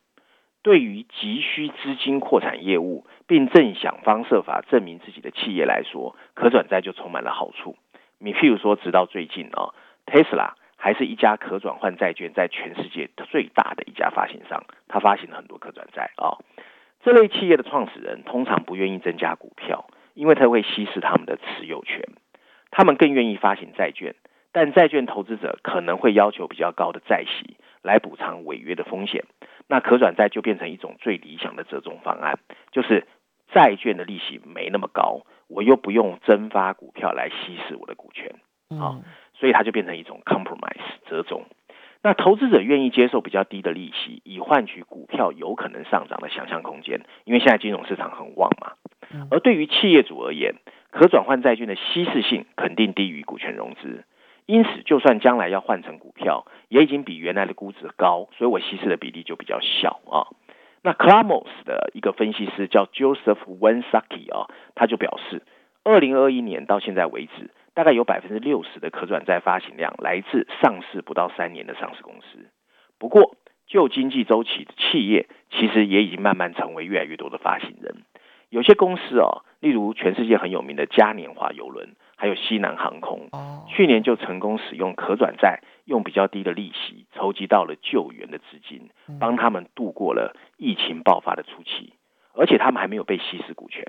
[0.67, 7.77] 对于急需资金扩产业务，并正想方设法证明自己的企业来说，可转债就充满了好处。
[8.19, 9.71] 你譬如说，直到最近啊
[10.05, 16.35] ，Tesla 还是一家可转换债券在全世界最大的一家发行商，它发行了很多可转债啊。
[17.01, 22.03] 这类企业的创始人通常不愿意增加股票，因为它会稀释他们的持有权。
[22.71, 24.15] 他们更愿意发行债券，
[24.51, 29.23] 但债券投资者可能会要求比较高的债息来补偿违约的风险。
[29.67, 32.39] 那可转债就变成一种最理想的折中方案，
[32.71, 33.05] 就是
[33.53, 38.35] 债券的利息没那么高，我又不用增发股票来稀释我的股权，
[38.79, 39.01] 啊，
[39.33, 41.43] 所以它就变成一种 compromise 折中。
[42.03, 48.73] 那投资者愿意接受比较低的利息，以换取股票有可能上涨的想象空间，因为现在金融市场很旺嘛。
[49.31, 50.55] 而对于企业主而言，
[50.91, 54.05] 可转换债券的稀释性肯定低于股权融资。
[54.47, 60.31] 因此，就算将来要换成股票，也已经比原来的估值高，所以我稀释的比例就比较小啊。
[60.83, 65.43] 那 Clamos 的一个分析师叫 Joseph Wensaki 啊，他就表示，
[65.83, 72.47] 二零二一年到现在为止，大概有百分之六十的可转债发行量来自上市不到三年的上市公司。
[72.97, 73.35] 不过，
[73.67, 78.05] 旧经济周期的，企业其实也已经慢慢成为越来越多的发行人。
[78.49, 81.97] 有些公司啊，例如全世界很有名的嘉年华邮轮。
[82.19, 83.29] 还有西南航空，
[83.67, 91.93] 去年就成功使用可转债，用比较低的利息筹集到了救援的资金，帮他们度过了疫情爆发的初期，
[92.33, 93.85] 而且他们还没有被稀释股权。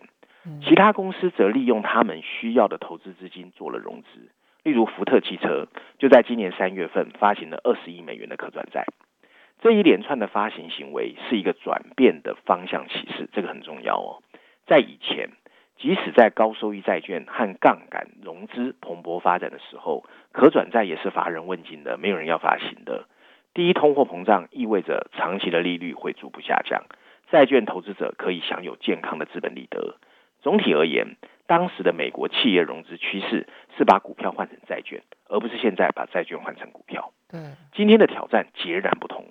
[0.63, 4.31] 其他公司则利用他们需要的投资资金做了融资，
[4.63, 5.67] 例如福特汽车
[5.99, 8.85] 就在今年三月份发行了二十亿美元的可转债。
[9.63, 14.23] 这一连串的发行行为是一个转变的方向启示，这个很重要哦。
[14.67, 15.31] 在以前。
[15.79, 23.07] 即使在高收益债券和杠杆融资蓬勃发展的时候，可转债也是乏人问津的，没有人要发行的。
[23.55, 26.85] 第一，通货膨胀意味着长期的利率会逐步下降，
[27.31, 29.97] 债券投资者可以享有健康的资本利得。
[30.41, 37.13] 总体而言，当时的美国企业融资趋势是把股票换成债券，而不是现在把债券换成股票。
[37.29, 37.41] 对，
[37.73, 39.25] 今天的挑战截然不同。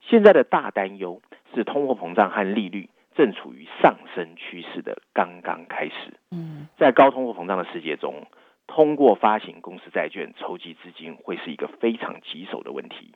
[0.00, 1.20] 现在的大担忧
[1.54, 6.20] 是通货膨胀和利率正处于上升趋势的刚刚开始。
[6.30, 8.26] 嗯，在高通货膨胀的世界中，
[8.66, 13.14] 通过发行公司债券筹集资金会是一个非常棘手的问题。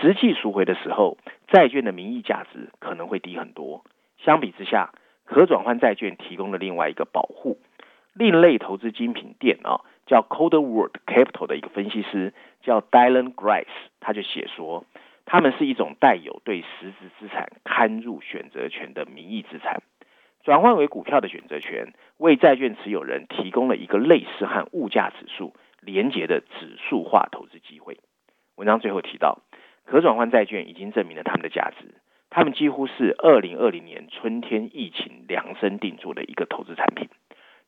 [0.00, 1.18] 实际赎回的时候，
[1.48, 3.84] 债券的名义价值可能会低很多。
[4.18, 4.92] 相比之下，
[5.24, 7.58] 可转换债券提供了另外一个保护。
[8.14, 13.66] 另类投资精品店啊，叫 Cold World Capital 的一个分析师叫 Dylan Grice，
[14.00, 14.84] 他就写说。
[15.24, 19.82] 他们是一种带有对实质资产刊入选择权的名义资产，
[20.42, 27.98] 转换为股票的选择权，为债券持有人提供了一个类似和物价指数连结的指数化投资机会。
[28.56, 29.38] 文章最后提到，
[29.86, 31.94] 可转换债券已经证明了他们的价值，
[32.28, 37.08] 他们几乎是二零二零年春天疫情量身定做的一个投资产品。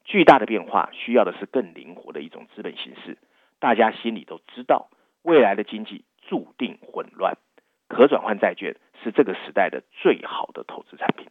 [0.05, 3.17] 巨大的变化需要的是更灵活的一种资本形式。
[3.59, 4.91] 大家心里都知道，
[5.23, 6.05] 未来的经济。
[6.29, 7.37] 注定混乱，
[7.89, 11.27] 可转换债券是这个时代的最好的投资产品。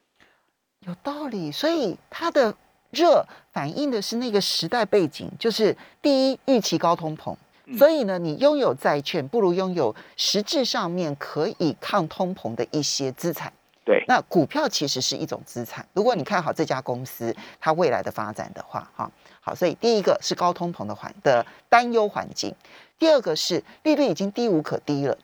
[0.79, 2.55] 有道理，所以它的
[2.91, 7.35] 热反映的是那个时代背景，就是第一预期高通膨，
[7.77, 13.53] 所以呢，你拥有债券不如拥有实质上面可以抗通膨的一些资产。
[13.85, 15.85] 对，那股票其实是一种资产。
[15.93, 22.55] 如果你看好这家公司它未来的发展的话，哈，好，所以第一个是高通膨的环的担忧环境。
[22.97, 25.17] 第二个是利率已经低无可低了，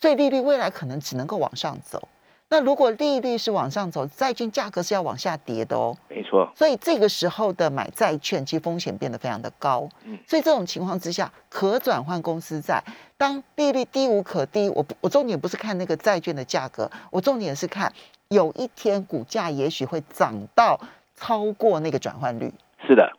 [0.00, 2.08] 所以利率未来可能只能够往上走。
[2.48, 5.96] 那如果利率是往上走，债券价格是要往下跌的哦。
[6.08, 6.48] 没错。
[6.54, 9.88] 所以这个时候的买债券，其实风险变得非常的高。
[10.04, 10.16] 嗯。
[10.26, 12.82] 所以这种情况之下，可转换公司债，
[13.16, 17.92] 当利率低无可低，我我重点不是看那个债券的价格，我重点是看
[18.28, 20.78] 有一天股价也许会涨到
[21.16, 22.52] 超过那个转换率。
[22.86, 23.10] 是的。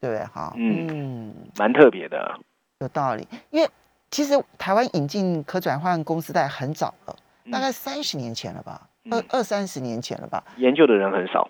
[0.00, 0.24] 对不对？
[0.26, 0.52] 哈。
[0.56, 1.34] 嗯。
[1.56, 2.38] 蛮特别的。
[2.80, 3.68] 有道理，因为
[4.10, 7.16] 其实台湾引进可转换公司债很早了，
[7.50, 10.44] 大概三十年前了吧，二二三十年前了吧。
[10.56, 11.48] 研究的人很少。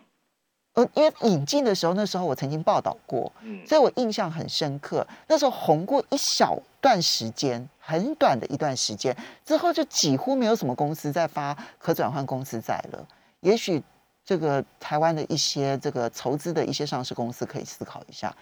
[0.74, 5.04] 呃，因为引进的时候，那时候我曾经报道过，嗯所以我印象很深刻。
[5.26, 13.04] 那时候红过一小段时间，很短的一段时间之后，就几乎没有什么公司在发可转换公司债了。
[13.40, 13.82] 也许
[14.24, 18.32] 这个台湾的一些这个筹资的一些上市公司可以思考一下。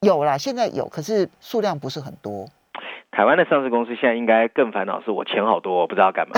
[0.00, 2.48] 有啦，现在有，可是数量不是很多。
[3.12, 6.34] 台湾的上市公司现在应该更烦恼，是我钱好多，我不知道干嘛。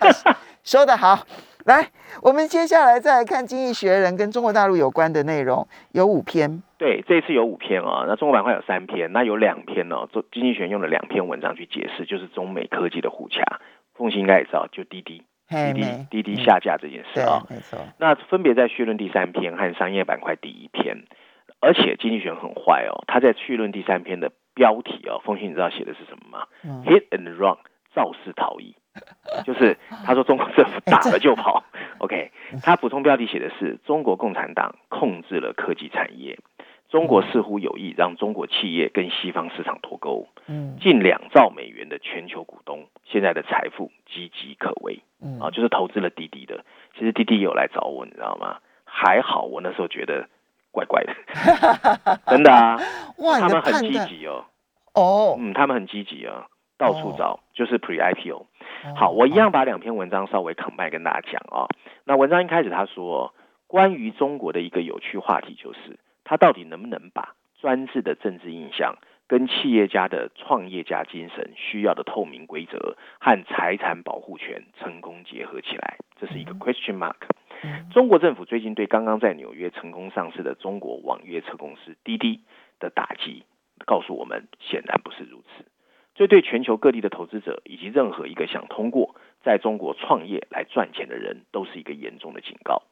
[0.62, 1.24] 说的好，
[1.64, 1.88] 来，
[2.22, 6.62] 我们接下来再来看《经济学人》跟中国大陆有关的内容，有五篇。
[6.76, 13.42] 对，这次有五篇啊，那中国板块有三篇，那有两篇呢，做经济学人用了两篇文章去解释，就是中美科技的互掐。
[13.94, 17.78] 凤鑫应该也知道，就滴滴、滴滴、滴滴下架这件事啊，没错。
[17.98, 21.04] 那分别在序论第三篇和商业板块第一篇。
[21.60, 26.46] 而且经济学很坏哦，他在序论第三篇的标题哦，风信你知道写的是什么吗
[26.84, 27.56] ？Hit and run，
[27.94, 28.74] 肇事逃逸，
[29.44, 31.64] 就是他说中国政府打了就跑。
[31.98, 32.30] OK，
[32.62, 36.38] 他补充标题写的是中国共产党控制了科技产业，
[36.88, 40.26] 中国似乎有意让中国企业跟西方市场脱钩。
[40.46, 45.02] 嗯，近两兆美元的全球股东现在的财富岌岌可危。
[45.20, 46.64] 嗯，啊，就是投资了滴滴的，
[46.98, 48.58] 其实滴滴有来找我，你知道吗？
[48.84, 50.28] 还好我那时候觉得。
[50.72, 51.14] 怪怪的，
[52.26, 52.76] 真的啊！
[53.18, 54.46] 哇，他们很积极哦。
[54.94, 58.46] 哦，嗯，他们很积极啊，到处找，就是 pre IPO。
[58.96, 61.68] 好，我一样把两篇文章稍微 combine 跟大家讲啊。
[62.04, 63.32] 那文章一开始他说，
[63.68, 68.96] 关于中国的一个有趣话题就是，他到底能不能把专制的政治印象
[69.28, 75.98] 跟企业家的创业家精神需要的透明规则和财产保护权成功结合起来？
[76.20, 77.14] 这是一个 question mark。
[77.92, 82.40] 中国政府最近对刚刚在纽约成功上市的中国网约车公司滴滴
[82.80, 83.44] 的打击，
[83.86, 85.64] 告诉我们显然不是如此。
[86.14, 92.82] 这对全球各地的投资者以及任何一个想通过在中国创业来赚钱的人，都是一个严重的警告。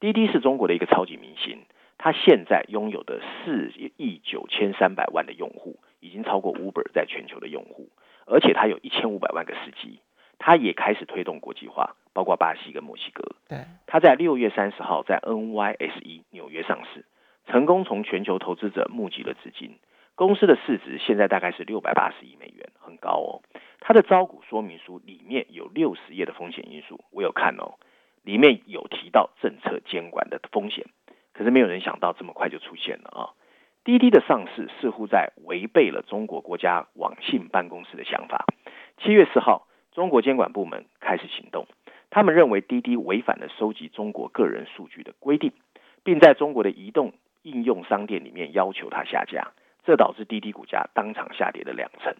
[0.00, 1.58] 滴滴是中国的一个超级明星，
[1.98, 7.90] 它现在拥有的四亿九千三百万的用户，已经超过 Uber 在全球的用户，
[8.26, 10.00] 而且它有一千五百万个司机。
[10.46, 13.24] 它也开始推动国际化，包括巴西跟墨西哥。
[13.48, 17.06] 对，它在六月三十号在 NYSE 纽约上市，
[17.46, 19.78] 成功从全球投资者募集了资金。
[20.14, 23.40] 公司的市值现在大概是六百八十亿美元，很高哦。
[23.80, 27.76] 它的招股说明书里面有六十页的风险因素，我有看哦，
[28.22, 30.84] 里面有提到政策监管的风险，
[31.32, 33.32] 可是没有人想到这么快就出现了啊。
[33.82, 38.44] 滴滴的上市似乎在违背了中国国家网信办公室的想法。
[38.98, 39.66] 七月四号。
[39.94, 41.66] 中国监管部门开始行动，
[42.10, 45.52] 他们认为滴滴违反了收集中国个人数据的规定，
[46.02, 49.52] 并在中国的移动应用商店里面要求它下架，
[49.84, 52.12] 这导致滴滴股价当场下跌了两成。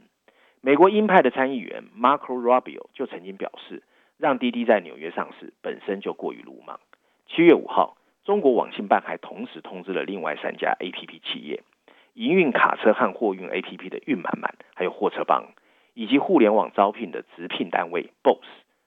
[0.61, 3.83] 美国鹰派的参议员 Marco Rubio 就曾经表示，
[4.19, 6.79] 让滴滴在纽约上市本身就过于鲁莽。
[7.27, 11.65] 七月五号，中国网信办还同时通知了另外三家 APP 企业，
[12.13, 15.49] 营运卡车和货运 APP 的运满满，还有货车帮，
[15.95, 18.45] 以及互联网招聘的直聘单位 Boss，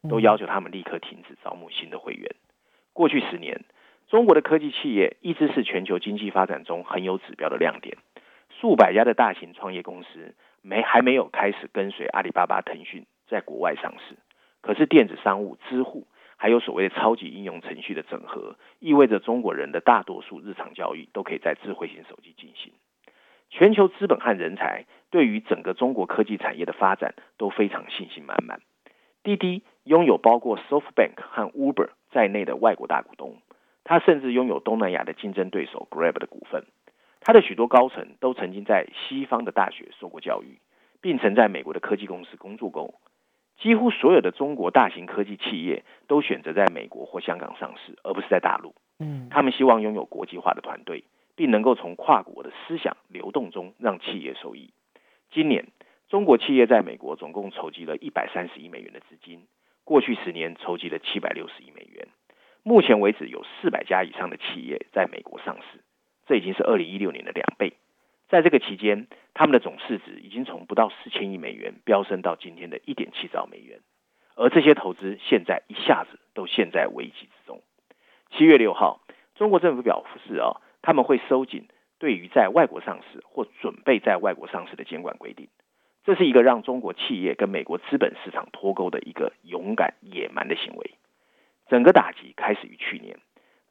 [0.08, 2.36] 都要求他们立刻停止招募新的会员。
[2.93, 3.66] 过去十年，
[4.08, 7.97] 中国的科技企业一直是全球经济发展中很有指标的亮点，
[8.60, 14.16] 数百家的大型创业公司没还没有开始跟随阿里巴巴、腾讯在国外上市，
[14.62, 16.08] 可是电子商务、支付。
[16.39, 22.74] 还有所谓的超级应用程序的整合，意味着中国人的大多数日常交易都可以在智慧型手机进行。
[23.49, 28.62] 全球资本和人才对于整个中国科技产业的发展都非常信心满满。
[29.24, 33.38] 滴滴拥有包括 SoftBank 和 Uber 在内的外国大股东，
[33.84, 36.66] 它甚至拥有东南亚的竞争对手 Grab 的股份。
[37.20, 40.60] 它的许多高层都曾经在西方的大学受过教育，
[41.01, 42.93] 并曾在美国的科技公司工作过。
[43.60, 48.76] 几乎所有的中国大型科技企业都选择在美国或香港上市，而不是在大陆。
[48.99, 51.03] 嗯，他们希望拥有国际化的团队，
[51.36, 54.72] 并能够从跨国的思想流动中让企业受益。
[55.32, 55.67] 今年，
[56.07, 59.45] 中国企业在美国总共筹集了一百三十亿美元的资金，
[59.84, 62.07] 过去十年筹集了七百六十亿美元。
[62.63, 65.84] 目前为止，有四百家以上的企业在美国上市，
[66.25, 67.73] 这已经是二零一六年的两倍。
[68.30, 73.80] 在这个期间，他们的总市值已经从不到四千亿美元飙升到今天的一点七兆美元，
[74.36, 77.61] 而这些投资现在一下子都陷在危机之中。
[78.32, 79.01] 七月六号，
[79.36, 81.67] 中国政府表示啊，他们会收紧
[82.00, 85.48] 对于在外国上市或准备在外国上市的监管规定。
[86.04, 90.91] 这是一个让中国企业跟美国资本市场脱钩的一个勇敢野蛮的行为。
[91.68, 93.20] 整个打击开始于去年，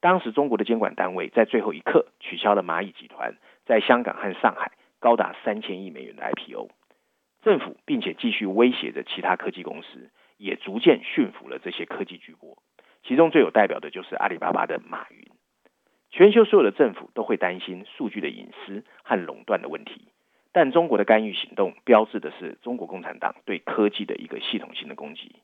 [0.00, 3.36] 当时中国的监管单位在最后一刻取消了蚂蚁集团。
[3.64, 4.70] 在香港和上海
[5.00, 6.68] 高达三千亿美元的 IPO，
[7.42, 12.58] 政府并且继续威胁着其他科技公司，也逐渐驯服了这些科技巨擘。
[13.02, 15.35] 其中最有代表的就是阿里巴巴的马云。
[16.10, 20.08] 全球所有的政府都会担心数据的隐私和垄断的问题，
[20.52, 25.36] 但中国的干预行动标志的是中国共产党对科技的一个系统性的攻击。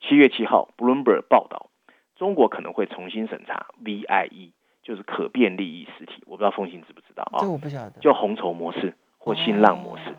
[0.00, 1.70] 七月七号，Bloomberg 报道，
[2.16, 4.52] 中国可能会重新审查 VIE。
[4.82, 7.40] 就是可变利益实体，我不知道凤信知不知道啊？
[7.40, 7.98] 这我不晓得。
[7.98, 10.14] 就红筹模式或新浪模式，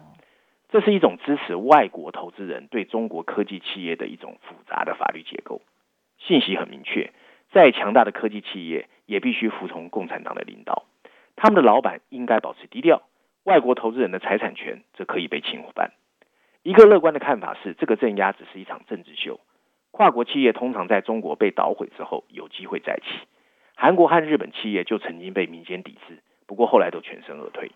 [0.68, 5.62] 这是一种支持外国投资人对中国科技企业的一种复杂的法律结构。
[6.18, 7.14] 信息很明确，
[7.54, 10.84] 再强大的科技企业也必须服从共产党的领导，
[11.36, 13.02] 他们的老板应该保持低调，
[13.44, 15.94] 外国投资人的财产权则可以被侵犯。
[16.62, 19.40] 一个乐观的看法是，这个镇压只是一场政治秀，
[19.92, 23.26] 跨国企业通常在中国被捣毁之后有机会再起。
[23.76, 27.72] 韩国和日本企业就曾经被民间抵制，不过后来都全身而退。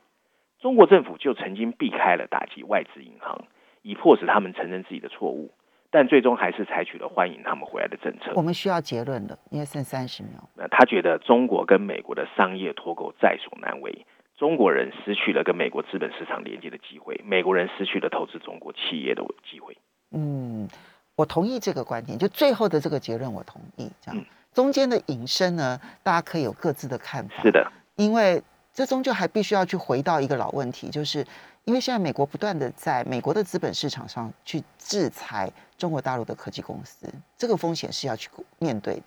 [0.60, 3.46] 中国政府就曾经避开了打击外资银行，
[3.82, 5.52] 以迫使他们承认自己的错误，
[5.92, 8.32] 但最终还是采取了欢迎他们回来的政策。
[8.36, 10.32] 我们需要结论了，因为剩三十秒。
[10.56, 14.06] 那他觉得中国跟美国的商业脱钩在所难为，
[14.38, 19.78] 中国人失去了跟美国资本市场连接的机会，美国人失去了投资中国企业的机会。
[20.12, 20.68] 嗯，
[21.16, 24.26] 我同意这个观点，就最后的这个结论，我同意这样。
[24.54, 27.36] 中间的引申呢，大家可以有各自的看法。
[27.44, 28.42] 是的，因为
[28.74, 31.26] 这终究还必须要去回到一个老问题，就是
[31.66, 37.08] 因为现在美国不断的在美国的资本市场上去制裁中国大陆的科技公司，
[37.38, 39.04] 这个风险是要去面对的。